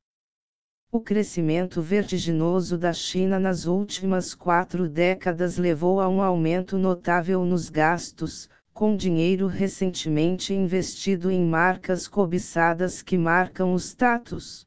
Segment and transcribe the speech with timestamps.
[0.92, 7.70] O crescimento vertiginoso da China nas últimas quatro décadas levou a um aumento notável nos
[7.70, 14.67] gastos, com dinheiro recentemente investido em marcas cobiçadas que marcam o status.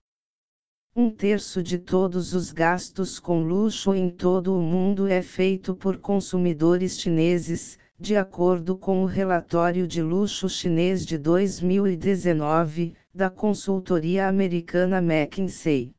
[0.96, 5.98] Um terço de todos os gastos com luxo em todo o mundo é feito por
[5.98, 14.98] consumidores chineses, de acordo com o relatório de luxo chinês de 2019, da consultoria americana
[14.98, 15.94] McKinsey.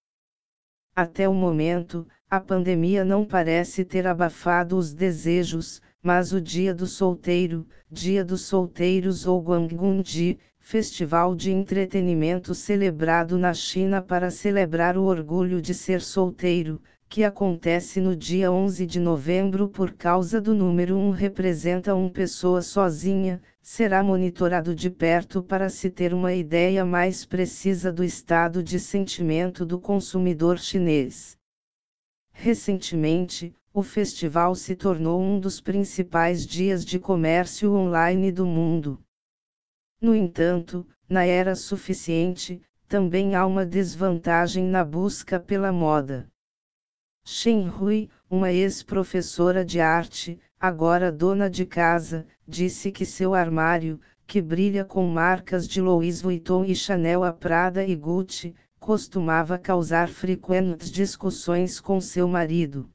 [0.94, 6.86] Até o momento, a pandemia não parece ter abafado os desejos, mas o Dia do
[6.86, 15.04] Solteiro, Dia dos Solteiros ou Guanggunji, festival de entretenimento celebrado na China para celebrar o
[15.04, 20.96] orgulho de ser solteiro, que acontece no dia 11 de novembro por causa do número
[20.96, 27.26] 1 representa uma pessoa sozinha, será monitorado de perto para se ter uma ideia mais
[27.26, 31.38] precisa do estado de sentimento do consumidor chinês.
[32.32, 38.98] Recentemente, o festival se tornou um dos principais dias de comércio online do mundo.
[40.02, 46.28] No entanto, na era suficiente, também há uma desvantagem na busca pela moda.
[47.24, 54.42] Shen Hui, uma ex-professora de arte, agora dona de casa, disse que seu armário, que
[54.42, 60.90] brilha com marcas de Louis Vuitton e Chanel a Prada e Gucci, costumava causar frequentes
[60.90, 62.90] discussões com seu marido.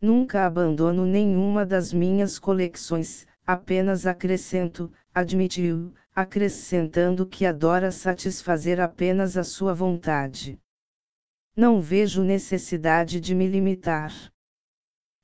[0.00, 9.42] Nunca abandono nenhuma das minhas coleções, apenas acrescento, admitiu, acrescentando que adora satisfazer apenas a
[9.42, 10.60] sua vontade.
[11.56, 14.12] Não vejo necessidade de me limitar.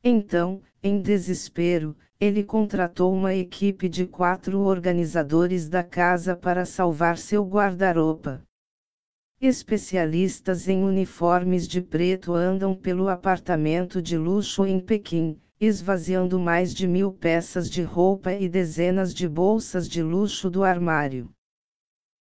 [0.02, 7.44] Então, em desespero, ele contratou uma equipe de quatro organizadores da casa para salvar seu
[7.44, 8.42] guarda-roupa.
[9.40, 16.88] Especialistas em uniformes de preto andam pelo apartamento de luxo em Pequim, esvaziando mais de
[16.88, 21.30] mil peças de roupa e dezenas de bolsas de luxo do armário.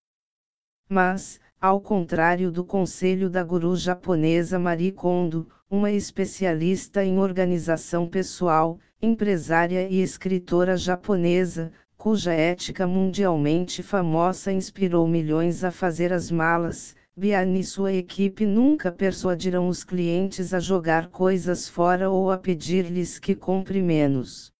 [0.88, 8.78] Mas, ao contrário do conselho da guru japonesa Marie Kondo, uma especialista em organização pessoal,
[9.00, 17.56] empresária e escritora japonesa, cuja ética mundialmente famosa inspirou milhões a fazer as malas, Bian
[17.56, 23.34] e sua equipe nunca persuadirão os clientes a jogar coisas fora ou a pedir-lhes que
[23.34, 24.52] compre menos.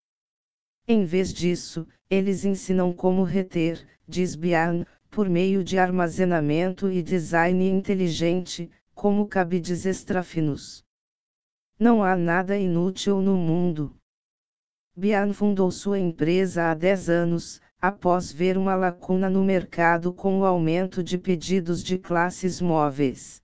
[0.88, 7.70] Em vez disso, eles ensinam como reter, diz Bian, por meio de armazenamento e design
[7.70, 10.84] inteligente, como cabides extrafinos.
[11.78, 13.94] Não há nada inútil no mundo.
[14.96, 20.44] Bian fundou sua empresa há 10 anos, após ver uma lacuna no mercado com o
[20.44, 23.40] aumento de pedidos de classes móveis.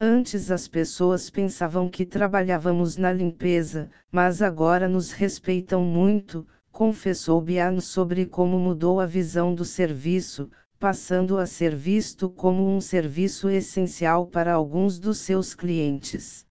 [0.00, 7.78] Antes as pessoas pensavam que trabalhávamos na limpeza, mas agora nos respeitam muito, confessou Bian
[7.78, 10.50] sobre como mudou a visão do serviço,
[10.84, 16.46] passando a ser visto como um serviço essencial para alguns dos seus clientes.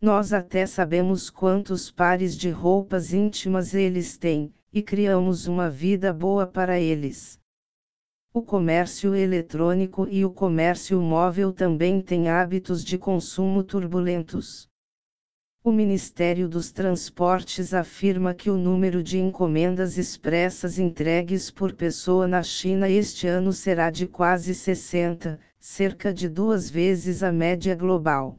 [0.00, 6.46] Nós até sabemos quantos pares de roupas íntimas eles têm, e criamos uma vida boa
[6.46, 7.38] para eles.
[8.32, 14.70] O comércio eletrônico e o comércio móvel também têm hábitos de consumo turbulentos.
[15.66, 22.42] O Ministério dos Transportes afirma que o número de encomendas expressas entregues por pessoa na
[22.42, 28.38] China este ano será de quase 60, cerca de duas vezes a média global.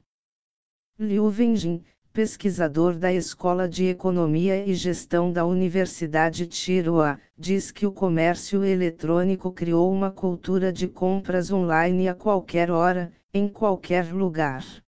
[1.00, 1.82] Liu Wenjin,
[2.14, 9.52] pesquisador da Escola de Economia e Gestão da Universidade Tsinghua, diz que o comércio eletrônico
[9.52, 14.85] criou uma cultura de compras online a qualquer hora, em qualquer lugar.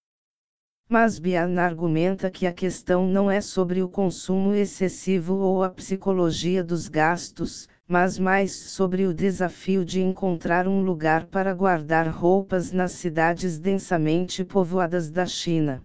[0.90, 6.64] Mas Bian argumenta que a questão não é sobre o consumo excessivo ou a psicologia
[6.64, 12.94] dos gastos, mas mais sobre o desafio de encontrar um lugar para guardar roupas nas
[12.94, 15.84] cidades densamente povoadas da China.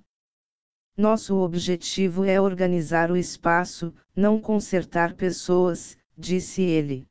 [0.97, 7.09] Nosso objetivo é organizar o espaço, não consertar pessoas, disse ele.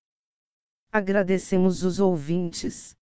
[0.93, 2.95] Agradecemos os ouvintes.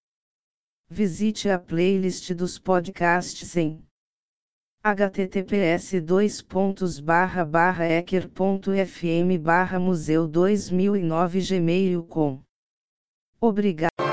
[0.90, 3.84] Visite a playlist dos podcasts em
[4.84, 12.40] https dois pontos barra barra ecker.fm barra museu 2009 gmail com
[13.42, 14.09] Obrigado.